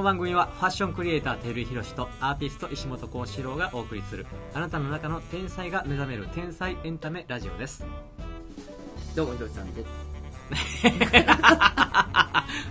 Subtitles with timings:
[0.00, 7.84] の番組はファッションクリエイター照井宏とアーティスト石本幸四郎がお送りするあなたの中の天才が目覚める天才エンタメラジオです。
[9.14, 9.84] どうもひろしさんで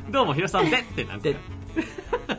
[0.09, 1.35] どうも広さんでってなんて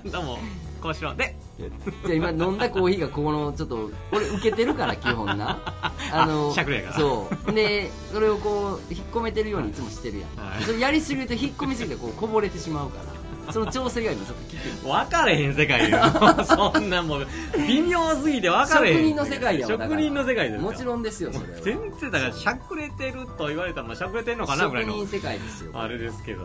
[0.06, 0.38] どうも
[0.82, 1.36] 幸四郎で。
[1.58, 1.70] じゃ
[2.10, 5.60] あ今飲んだコーヒーがここのちょっと俺受けてるから基本な。
[6.12, 6.98] あのあしゃくれやから。
[6.98, 7.52] そう。
[7.52, 10.62] でそれをこう引っ込めてるようにいつもしてるやん、はい。
[10.64, 13.09] それやりすぎると引っ込みすぎてこうこぼれてしまうから
[13.52, 15.98] その調整が今ちょっときてる分かれへん世界よ。
[16.44, 17.26] そんなもう
[17.66, 18.96] 微妙すぎて分かれへん。
[18.96, 20.60] 職人の世界や職人の世界ですよ。
[20.60, 21.60] もちろんですよそれは。
[21.60, 25.16] 全然だからしゃくれてると言われたらまあしゃくれてるのかなぐらいの職人。
[25.16, 25.70] 世界ですよ。
[25.74, 26.44] あれですけど。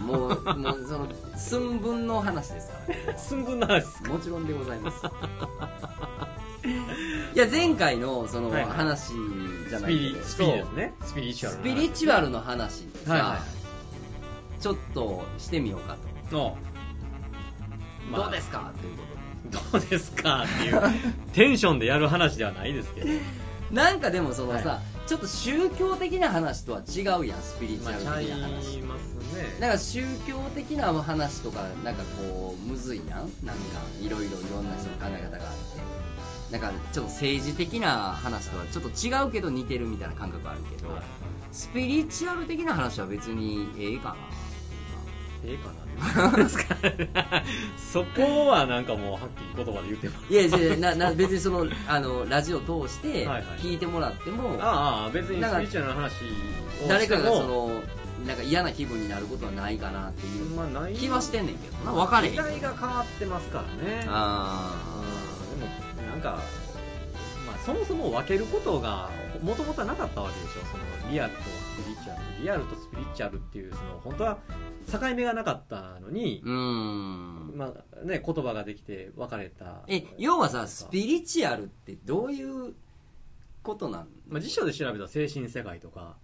[0.00, 2.74] もうもうその寸分の話ですか？
[3.12, 4.98] ら 寸分の話ですもちろんでございます。
[7.34, 8.70] いや前回のそのはいはい。
[8.72, 9.12] 話
[9.68, 10.10] じゃスないけど。
[10.10, 10.94] ピリスピリですね。
[11.02, 14.62] スピリチュアルスピリチュアルの話さ、はいはい。
[14.62, 15.98] ちょっとしてみようかと、
[16.32, 16.56] の、
[18.10, 18.22] まあ。
[18.22, 18.72] どうですか？
[18.80, 19.02] というこ
[19.72, 20.44] どうですか？
[20.44, 20.80] っていう。
[21.32, 23.08] テンションでやる話ではないですけど。
[23.70, 29.56] なんかでもそのさ、はちょっと宗教的な話とは違うやんスピリチュアル的な話、ますね。
[29.60, 33.18] なんか宗教的な話とかなんかこうむずいやん？
[33.44, 33.62] なんか
[34.00, 35.92] いろいろいろんな人の考え方があって。
[36.52, 41.02] なんかちょっと政治的な話とはちょっと違うけど似てるみたいな感覚あるけど、はい。
[41.50, 44.16] スピリチュアル的な話は別にええかな
[45.44, 45.82] ええかな。
[47.92, 53.42] そこはなんかもうはっきり言葉で言ってもいやいやなな別にそのあのラジオ通してはいはい。
[53.58, 56.12] 聞いてもらっても、ああ別になんかスピリチュアルな話
[56.88, 57.82] 誰かがその
[58.26, 61.92] なんか嫌な気分になることはないかなっていう気はしてんねんけどな。
[61.92, 64.06] 分かれへん時代が変わってますからね。
[64.08, 64.74] あ
[65.54, 65.66] うんで
[66.06, 66.38] もなんか、
[67.46, 69.10] まあ、そもそも分けることが
[69.42, 70.60] もともとはなかったわけでしょ。
[70.70, 74.38] そのリアルとスピリチュアルリアルとスピリチュアルっていうその本当は
[74.90, 82.74] 境目がなかったのにまあね、言葉ができて分かれたえ要はさスピリチュアルってどういう
[83.62, 84.08] ことなん？
[84.28, 86.16] まあ、辞書で調べたら精神世界とか、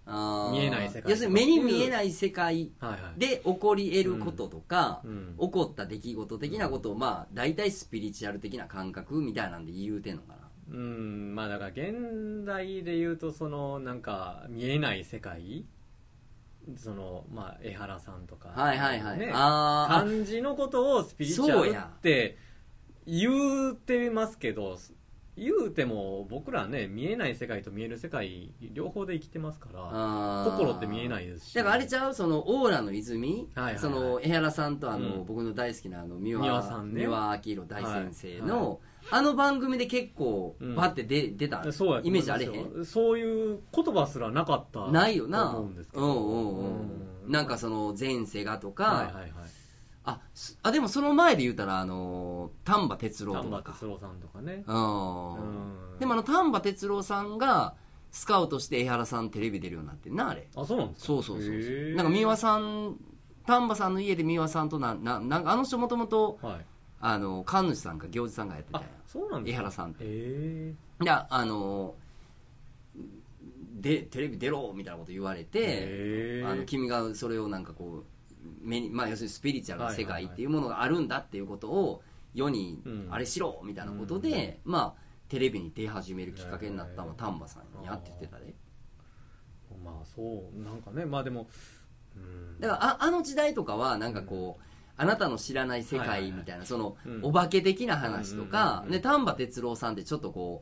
[0.51, 2.73] 見えない世界要するに目に見えない世界
[3.17, 5.35] で起こり得ることとか、うん。
[5.39, 15.65] 起こった出来事的なことをまあ大体スピリチュアル的な感覚みたいなんで言うてんのかなうんまあだから現代で言うとそのなんか見えない世界
[16.77, 22.37] そのまあ江原さんとか、はいはいはい、ね、あーあ漢字のことをスピリチュアルって
[23.07, 24.77] 言うてますけど
[25.35, 30.51] 言うても僕らね見えない世界と見える世界両方で生きてますからあー。
[30.51, 31.53] 心って見えないですし。
[31.53, 32.13] だからあれちゃう？
[32.13, 33.79] そのオーラの泉、はいはいはい。
[33.79, 35.25] その江原さんとあの、うん。
[35.25, 37.05] 僕の大好きなあの三輪三輪さんね。
[37.05, 40.75] 三輪明宏大先生の、あの番組で結構うん。
[40.75, 41.61] バッて出出たイ
[42.11, 42.85] メージあれへん？
[42.85, 46.03] そういう言葉すらなかったないよなうんですけど。
[46.03, 47.31] うんうんうん。
[47.31, 49.31] なんかその前世がとか、はいはいはい。
[50.05, 54.63] あすあでもその前で言うたらあの丹波哲郎と丹波かか哲郎さんとかね。
[54.65, 55.33] うん。
[55.33, 55.99] うん。
[55.99, 57.75] でもあの丹波哲郎さんが
[58.11, 60.47] スカウトして江原さんテレビ出るようになってんなあれ。
[60.55, 61.07] あそうなんですか？
[61.07, 62.95] そうそうそうなんか三輪さん
[63.45, 66.65] 丹波さんの家で三輪さんとなななんかあの人もともとはい
[67.01, 68.89] あの神主さんか行司さんがやってたあんや。
[69.07, 69.61] そうなんですか？
[69.61, 70.03] 江原さんって。
[70.03, 70.73] へえ。
[71.03, 71.95] でああの
[73.79, 78.05] でテレビ出ろみたいなこと言われてあの君がそれをなんかこう
[78.61, 82.01] 目に、まあ、要するにスピリチュアルな世界っていうものがあるんだっていうことを
[82.33, 83.07] 世にうん。
[83.09, 88.53] あれしろみたいなことで、まあテレビに出始めるきっかけになったのは丹波さんやって言ってたで。
[89.83, 91.47] まあそうなんかねまあでも
[92.17, 92.59] うん。
[92.59, 94.63] だからああの時代とかはなんかこう、
[95.01, 96.29] あなたの知らない世はいはいはい。
[96.29, 97.19] 界みたいな、その、うん。
[97.23, 98.79] お化け的な話とか。
[98.79, 100.61] うんうんで丹波哲郎さんってちょっとこ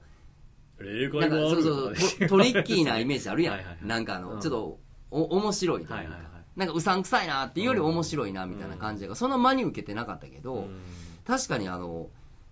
[0.80, 3.56] 霊うなんか界があるそうそうト トリッキーなイメージあるやん。
[3.56, 3.88] はいはいはい。
[3.88, 4.40] なんかあの、うん。
[4.40, 6.24] ちょっとお面白いというか、はいはいはい。
[6.56, 10.80] なんかうさんくさいなっていうより面白いなみたいな感じが、そんな真に受けてなかったけど、うん。
[11.26, 12.10] 確かにあの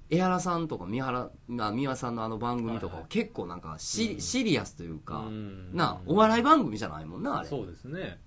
[0.10, 4.22] 江原さんとか三原、まあ、三輪さんのあの番組とかは結構なんかシ,、うん。
[4.22, 5.76] シリアスというか、うん。
[5.76, 7.48] なあお笑い番組じゃないもんなあれ。
[7.48, 8.20] そうですね。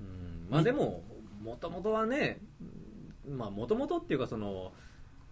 [0.00, 0.46] うん。
[0.50, 1.02] まあでも
[1.42, 2.40] もともとはね
[3.28, 4.72] まあもともとっていうかその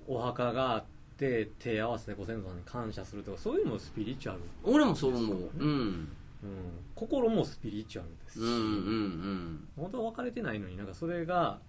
[0.07, 0.85] お墓があっ
[1.17, 6.09] て手合わせてご先祖さんに感謝するとかそういうのもスピリチュアル、俺もそう思う、そうん、うん、
[6.95, 11.61] 心もスピリチュアルですし、うんうんうん本当は分かれてないのになんかそれが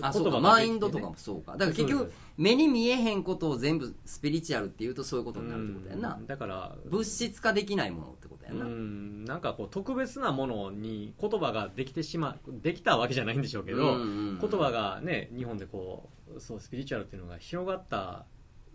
[0.00, 1.52] あマインドとかもそうか。
[1.52, 6.16] だから結局目に見えへんことを全部スピリチュアルっていうとそういうことになるってことやな。
[6.16, 14.38] うんだから物質化できないものってことやうな、んなんかこう特別なものに言葉ができてしまうできたわけじゃないんでしょうけど、うんうんうん。
[14.40, 18.26] 言葉がね日本でこうそうスピリチュアルっていうのが広がった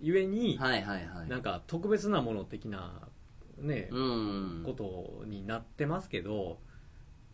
[0.01, 1.29] ゆえに、はいはいはい。
[1.29, 3.07] なんか特別なもの的な
[3.57, 4.63] ね、うん。
[4.65, 6.59] ことになってますけど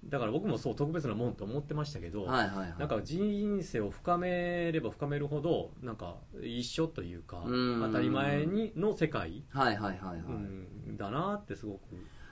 [0.05, 2.75] だから僕もそう特別なもんと思ってましたけど、はいはいはい。
[2.79, 7.81] なんか人生を深めれば深めるほどなんか一緒というかうん。
[7.81, 11.79] 当たり前にの世界、はいはいはいはい、うん、だなってすごく。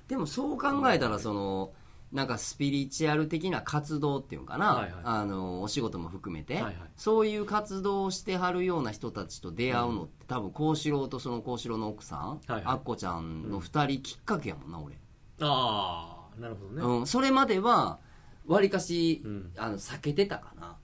[0.07, 1.73] でもそう考えたらその
[2.13, 5.01] なんかスピリチュアル的な活動っていうのかな、はいはい。
[5.03, 6.75] あのお仕事も含めて、はいはい。
[6.95, 12.63] そういう活動をしてはるような人たちと出会うのって、多分幸四郎とその幸四郎の奥さん、はいはい。
[12.63, 14.95] アッコちゃんの2人きっかけやもんな俺、
[15.41, 17.99] ああなるほどね、うん、それまでは
[18.47, 19.51] わりかし、うん。
[19.57, 20.77] あの避けてたかな。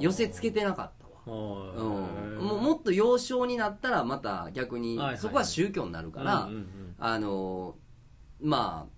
[0.00, 1.14] 寄せつけてなかったわ。
[1.26, 6.94] あうん、ーもうもっと幼少になったらまた逆にはいはいそこは宗教になるから、うんうんうん。
[6.98, 7.76] あの
[8.42, 8.94] まあ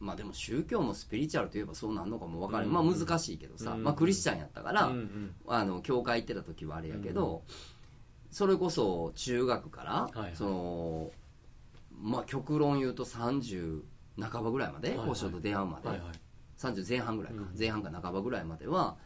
[0.00, 5.34] まあでも宗教もスピリチュアルといえばそうなんのかも分からない、うんまあ難しいけどさ、うんまあ、クリスチャンやったから、うんうん。
[5.46, 7.42] あの教会行ってた時はあれやけど、
[8.32, 10.30] それこそ中学から、はいはい。
[10.34, 11.10] その
[12.02, 13.82] まあ極論言うと30
[14.20, 16.08] 半ばぐらいまで交渉と出会うまで、はいはい。
[16.58, 17.58] 30前半ぐらいか、うん。
[17.58, 18.96] 前半か半ばぐらいまでは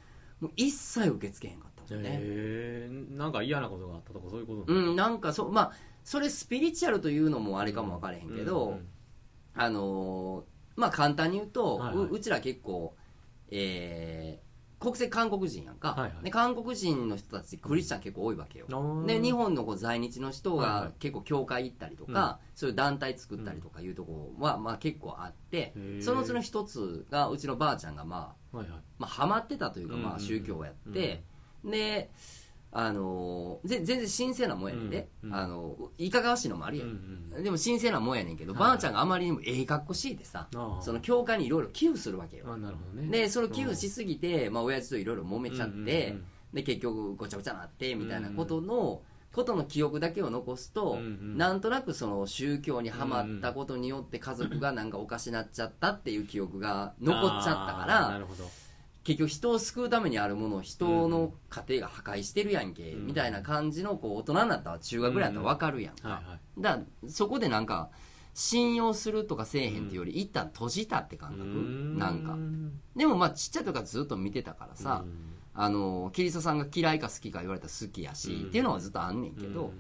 [0.41, 5.73] もう一切受け付けへんかったもんね、へんか嫌なことがあったとかそういうことうんなんかそうまあ
[6.05, 8.89] それスピリチュアルというのもあれかも分からへんけど、うんうん。
[9.55, 12.07] あのーまあ簡単に言うと、はいはい。
[12.07, 12.95] ううちら結構、
[13.51, 14.48] えー
[14.81, 16.25] 国籍韓国人やんか、はいはい。
[16.25, 19.07] で韓国人の人たちクリスチャン結構多いわけよ、あー。
[19.07, 20.81] で日本のこう在日の人はいはい。
[20.85, 26.03] が結構教会行ったりとか、そういう団体作ったりとかいうところは、まあ、結構あってへー。
[26.03, 28.79] そのうちの一つがうちのばあちゃんがまあはいはい。
[28.99, 31.23] まあ、ハマってたというか、うんうんまあ、宗教をやって、
[31.65, 32.11] で、
[32.71, 35.37] あのーぜ全然神聖なもんやねんで、うんうん。
[35.37, 38.61] あのいかがわしいのもあるやん、うんでも神聖なもんやねんけど、はい。
[38.61, 40.49] ばあちゃんがあまりにもええ格好しいでさ
[40.81, 42.45] その教会にいろいろ寄付するわけよ。
[42.49, 43.09] あなるほどね。
[43.09, 46.25] でそれを寄付しすぎて、まあ親父といろいろ揉めちゃって、うんうんうん。
[46.55, 49.03] で結局ごちゃごちゃなってみたいなことの、
[49.35, 51.37] ことの記憶だけを残すと、うんうん。
[51.39, 58.45] なんとなくその宗教にはまったことによって家族がなんかおかしなっちゃったっていう記憶が残っちゃったからあーなるほど
[59.09, 63.07] 結局人を救うためにあるものを人の家庭が破壊してるやんけ、うん。
[63.07, 66.41] みたいな感じのこう大人になったら中学ぐらいだったら分かるやんか、はいはい。
[66.59, 67.89] だからそこでなんか
[68.35, 71.43] 信用するとかせえへんっていうより一旦閉じたって感覚、
[71.99, 72.37] なんか。
[72.97, 75.07] でもまあちっちゃい時からずっと見てたからさ、
[75.55, 78.49] あのキリストさんが嫌いか好きか言われたら好きやし、うん。
[78.49, 79.73] っていうのはずっとあんねんけど、うん。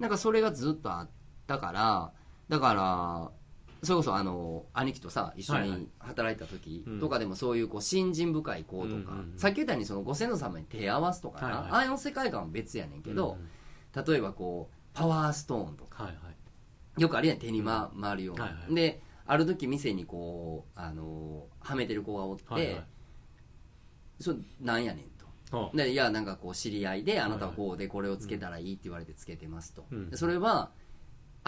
[0.00, 1.08] なんかそれがずっとあっ
[1.46, 2.10] たから
[2.48, 3.30] だから
[3.82, 7.00] それこそあの兄貴とさ一緒に働いた時うん。
[7.00, 11.70] とかでもそういうこう信心深い子とか、さっき言ったようにそのご先祖様に手合わすとかな、はいはい。
[11.70, 13.48] ああいう世界観は別やねんけど、うん
[14.06, 16.18] 例えばこうパワーストーンとかはいは
[16.98, 17.02] い。
[17.02, 18.74] よくあるやん手に、ま、回るような、はいはい。
[18.74, 22.84] である時店にこうあのはめてる子がおって、はいはい。
[24.20, 25.04] それなんやねん
[25.50, 25.58] と。
[25.58, 30.10] はでいやなんかこう知り合いであなたはこうでこれをつけたらいいって言われてつけてますと、うん。
[30.10, 30.70] でそれは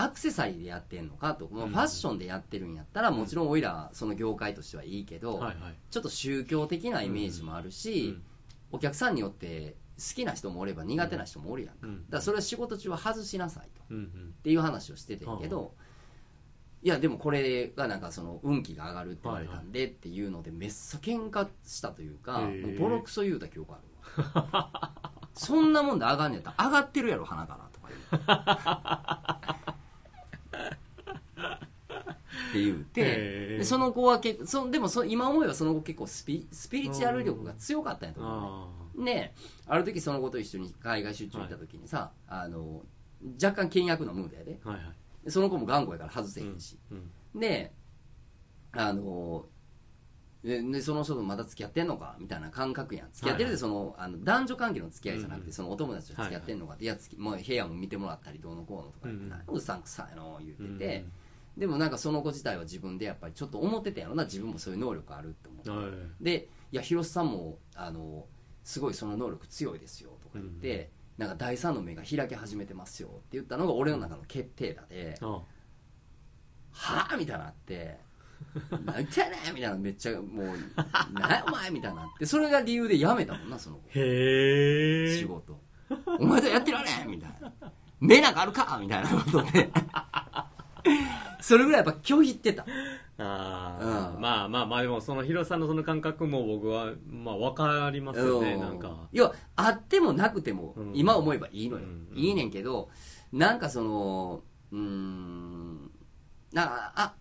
[0.03, 5.43] アクセサリーでやってんのかと、まあうんファッションでやってるんやったらもちろんおいらその業界としてはいいけど、
[5.91, 8.23] ちょっと宗教的なイメージもあるし、うん。
[8.73, 11.97] お客さんによって好きな人もおれば苦手な人もおるやんか、うん。
[11.97, 13.95] だからそれは仕事中は外しなさいと。
[13.95, 13.97] っ
[14.43, 15.75] ていう話をしててんけど、
[16.83, 22.49] いやでもこれがなんかその運気が上がるって言われたんでっていうのでめっさ喧嘩したというか、
[22.79, 24.95] ボロクソ言うた記憶あるわ。
[25.35, 29.60] そんなもんで上がんねやったら上がってるやろ鼻からとか言う
[32.51, 33.05] って言うて
[33.59, 39.33] でその子は結そでもそ今思えばその子結構スピスピリチュアル力が強かったんやと思うね。
[39.67, 42.83] あである時その子と一緒に海外出張行った時にさ、あの
[43.43, 44.59] 若干倹約なムードやで。
[44.65, 44.95] あはいはい。
[45.25, 47.73] でその子も頑固やから外せへんし、うんで
[48.73, 49.47] あの
[50.43, 52.17] ででその人とまだ付き合ってんのか？
[52.19, 53.09] みたいな感覚やん。
[53.13, 59.39] 付き合ってるでその,、あの男女関係の付き合いじゃなくて、うんそのお友達と付き合ってんのかって、いやつきもう部屋も見てもらったりどうのこうのとかうんなん。
[59.41, 61.05] かうさんくさいの言うんってて、
[61.61, 68.27] でもなんかその子自体は自分でやっぱりちょっと思ってたやろな自分もそういう能力あるって思ってはいでいや広瀬さんもあの
[68.65, 75.45] すごいその能力強いですよとか言って、なんか第三の目が開き始めてますよって言ったのが俺の中の決定打で、あは
[77.13, 77.99] あみたいになって
[78.71, 80.57] 「何言ってんねん!」みたいなめっちゃもう
[81.13, 85.61] 「何やお前!」みたいになってそれが理由で辞めたもんなそのへえ仕事
[86.19, 87.53] 「お前とやってられん!」みたいな
[88.01, 89.71] 「目なんかあるか!」みたいなことで
[91.43, 92.65] それぐらいやっぱ拒否ってた。
[93.19, 94.21] ああ、うん。
[94.21, 98.61] まあまあまあでもそのヒロさんのその感覚も僕はまあ分かりますよねうん。
[98.61, 99.09] なんか。
[99.13, 100.93] いやあってもなくてもうん。
[100.95, 102.19] 今思えばいいのよ、うん。
[102.19, 102.89] いいねんけど
[103.33, 104.43] なんかその
[104.73, 105.91] うーん
[106.53, 107.15] なあ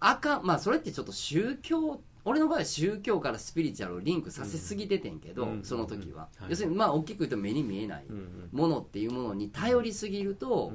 [0.00, 5.64] あかんまあそれってちょっと宗教俺の場合は宗教からスピリチュアルをリンクさせすぎててんけど、うん。
[5.64, 6.50] その時は、うん。
[6.50, 8.04] 要するにまあ大きく言うと目に見えない
[8.52, 10.72] ものっていうものに頼りすぎると、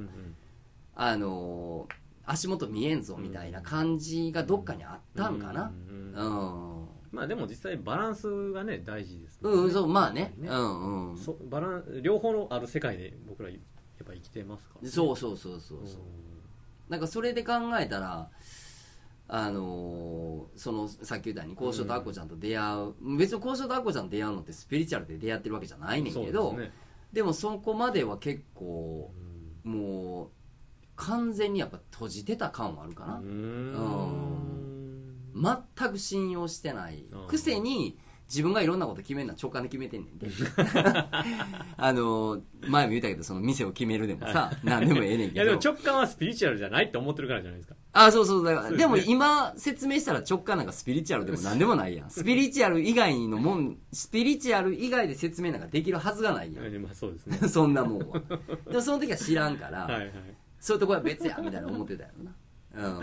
[0.94, 1.94] あのー
[2.30, 10.34] 足元見えんぞみたいな感じがどっかにあったんかな、うんうんうんまあでも実際バランスがね大事ですもうん、そう、まあね。
[10.36, 10.48] ね。
[10.48, 11.16] うんうん。
[11.16, 13.58] そバラン両方のある世界で僕らやっ
[14.06, 16.00] ぱ生きてますから、ね、そうそうそうそうそう。
[16.90, 18.28] なんかそれで考えたら、
[19.26, 26.72] あのーそのさっき言ったように交渉とアッコちゃんと出会う、別に交渉とアッコちゃんと出会うのってスピリチュアルで出会ってるわけじゃないねんけどですね。
[27.12, 29.12] でもそこまでは結構
[29.64, 29.72] うん。
[29.72, 30.28] もう
[30.98, 34.18] 完全にやっぱ閉じてた感はあるかな、うーん。
[35.34, 37.04] 全く信用してない。
[37.10, 37.26] うん。
[37.28, 37.96] くせに
[38.28, 40.26] 自分がいろんなこと決めるのは直感で決めてんねんで。
[41.76, 47.76] あの前も言ったけどその店を決めるでもさ何でもええねんいやでけども直感はスピリチュアルじゃないって思ってるからじゃないですか。
[47.92, 52.10] あそうそうだからで,、そうでも今説明したら直感なんかスピリチュアルでも何でもないやん。
[52.10, 56.66] スピリチュアル以外のもんスピリチュアル以外で説明なんかできるはずがないやん。
[56.66, 57.38] えまあそうですね。
[57.48, 58.20] そんなもんは。
[58.66, 60.12] でもその時は知らんから、はいはい
[60.60, 62.32] そういうとこは別やみたいな思ってたやろな。
[62.74, 63.02] う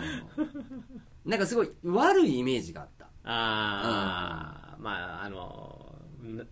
[1.24, 3.06] なんかすごい悪いイメージがあった。
[3.24, 5.82] ああ、まああの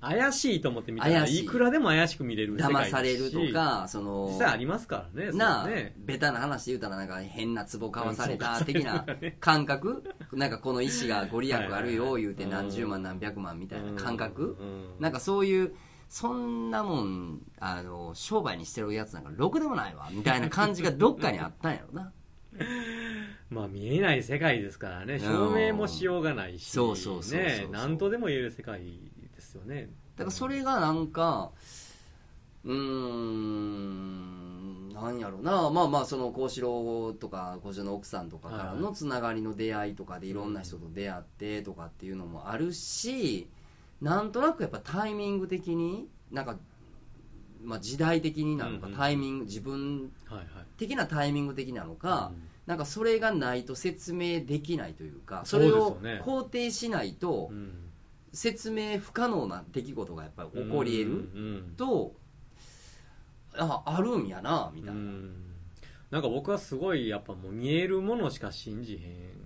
[0.01, 1.45] 怪しいと思って見たら怪しい。
[1.45, 9.05] いくらでも怪しく見れる騙されるとかその実際ありますからねなあ、ベタな話言うたらなんか変な壺買わされた的な
[9.41, 10.05] 感覚？
[10.33, 14.57] なんかこの石がご利益あるよ言うて何十万何百万みたいな感覚？
[14.61, 15.01] うん。
[15.01, 15.75] なんかそういう
[16.15, 22.13] そんなもんあの商売にしてるやつなんかろくでもないわみたいな感じがどっかにあったんやろな。
[23.51, 25.19] まあ見えない世界ですからね。
[25.19, 27.41] 証明もしようがないしそうそうそう。
[27.41, 27.67] ね。
[27.73, 28.81] 何とでも言える世界
[29.35, 29.91] ですよね。
[30.15, 31.51] だからそれがなんか
[32.63, 35.69] うーんなんやろな。
[35.69, 43.49] まあまあその幸四郎とか幸四郎の奥さんとかからのつながりの出会いとかでいろんな人と出会ってとかっていうのもあるし
[44.05, 46.59] なんとなくやっぱタイミング的になんか、
[47.63, 50.13] まあ、時代的になのか、タイミング自分
[50.77, 57.81] 的なタイミング的なのか、うんなんかそれがないと説明できないというかそれを肯定しないとうん。
[58.33, 61.17] 説明不可能な出来事がやっぱり起こり得るう
[61.73, 61.75] ん。
[61.77, 62.15] と
[63.57, 65.35] ああるんやなみたいな、うん。
[66.11, 69.44] なんか僕はすごいやっぱもう見えるものしか信じへん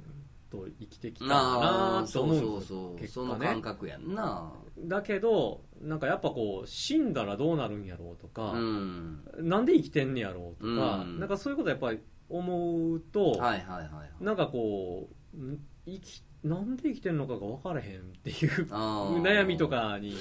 [0.50, 4.52] と生きてきたなとあそう思うんそうですよ結果そうその感ね覚やんな。
[4.78, 9.22] だけどなんかやっぱこう死んだらどうなるんやろうとか、うん。
[9.38, 11.18] なんで生きてんねやろうとか、うん。
[11.20, 14.24] なんかそういうことやっぱり思うと、はいはいはいはい。
[14.24, 20.14] なんかこうん生きなんで生きてんのかが分からへんっていう悩みとかに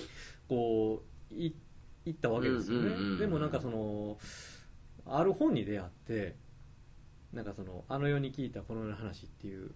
[0.48, 1.54] こうい
[2.06, 3.20] いったわけですよね、うんうんうんうん。
[3.20, 4.18] でもなんかその
[5.06, 6.36] ある本に出会って
[7.34, 9.72] なんかその「あの世に聞いたこの世の話」っていう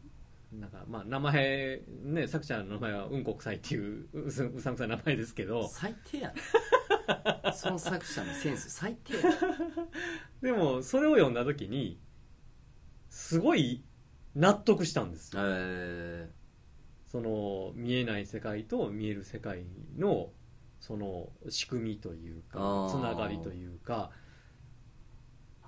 [0.52, 5.68] なんかまあ名前ね作者の名前はうんこ臭いっていううすうさんくさい名前ですけど。
[5.70, 6.36] 最低やね
[7.56, 9.22] その作者のセンス最低や
[10.42, 12.00] でもそれを読んだ時に
[13.10, 13.84] すごい
[14.36, 15.36] 納得したんです。
[15.36, 16.30] よえ
[17.08, 19.66] その見えない世界と見える世界
[19.98, 20.32] の
[20.80, 24.12] その仕組みというかつながりというか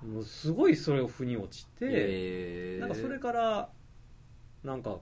[0.02, 3.70] もうすごいそれを腑に落ちて、えなんかそれから
[4.64, 4.98] なんか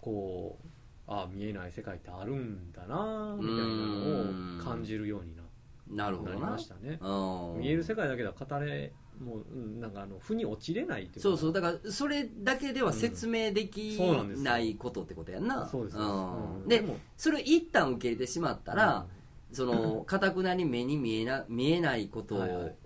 [0.00, 0.68] こう
[1.06, 5.42] ああ見えない世界ってあるんだなみたいなのを感じるようにな
[5.90, 6.50] なるほどな。
[6.52, 6.98] ましたね。
[7.00, 7.60] うん。
[7.60, 11.20] 見える世界だけでは語れもううんなんかあの腑に落ちれないいうか。
[11.20, 11.52] そうそう。
[11.52, 13.98] だからそれだけでは説明でき
[14.38, 15.66] ないことってことやんな。
[15.66, 16.62] そうです、うん。
[16.62, 16.68] うん。
[16.68, 19.06] でもそれを一旦受け入れてしまったら、
[19.52, 22.36] そのかたくなに目に見えな見えないこと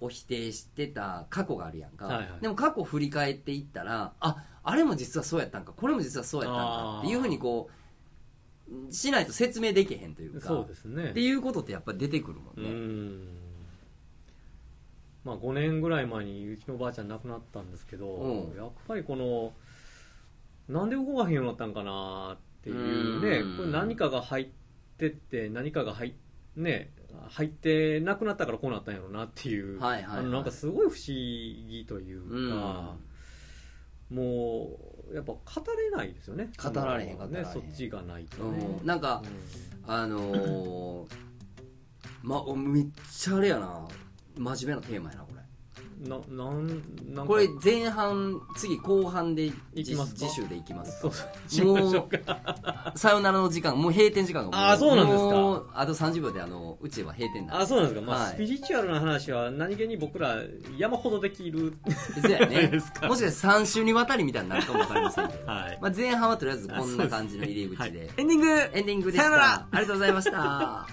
[0.00, 2.28] を否定してた過去があるやんか、はいはい。
[2.40, 5.72] でも過去振り返っていったらああれも実はそうやったんか。
[5.72, 7.70] これも実はそうやったんかっていうふうにこ
[8.90, 10.46] うしないと説明できへんというか。
[10.46, 11.10] そうですね。
[11.10, 13.28] っていうことってやっぱ出てくるもうんね、ん。
[15.24, 18.56] まあ5年ぐらい前にうちのおばあちゃん亡くなったんですけど、うん。
[18.56, 19.52] やっぱりこの
[20.68, 23.56] なんで動かへんようになったんかなっていうねうん。
[23.56, 24.48] これ何かが入っ
[24.98, 26.12] てって何かが入っ
[26.56, 26.90] ね
[27.28, 30.18] 入ってなくなったからこうなったんやろうなっていう、はいはいはい。
[30.18, 32.96] あのなんかすごい不思議というか、
[34.10, 34.78] も
[35.10, 35.40] うやっぱ語
[35.76, 36.50] れないですよね。
[36.62, 37.44] 語られへんその語られへん。
[37.46, 38.86] ねそっちがないとうね、ん。
[38.86, 39.22] なんか
[39.86, 39.94] うん。
[39.94, 41.08] あのー、
[42.22, 43.86] まおめっちゃあれやな。
[44.36, 45.24] 真面目なテーマやな
[46.00, 47.32] ななんなんか。
[47.32, 50.20] これ前半次後半でいきますか？
[50.20, 51.00] 次週でいきます。
[51.00, 51.12] そう
[51.48, 52.92] しましょうか。
[52.96, 55.24] さよならの時間もう閉店時間がもあーそうなんですか。
[55.24, 58.34] もうあと30秒であのうちは閉店なんあそうなんですか、まあはい。
[58.34, 60.36] スピリチュアルな話は何気に僕ら
[60.76, 61.74] 山ほどできる。
[62.22, 62.70] そうやね。
[62.72, 65.78] もしかして3週にわたりみたいになるかもわかりませんけど、 はい。
[65.80, 67.98] まあ、前半はとりあえずこんな感じの入り口で。
[68.00, 68.10] はい。
[68.16, 68.48] エンディング。
[68.48, 69.54] エンディングでした。
[69.54, 70.86] ありがとうございました